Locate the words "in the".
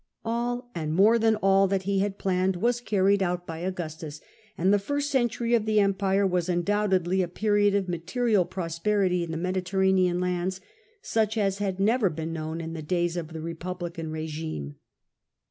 9.23-9.37, 12.61-12.81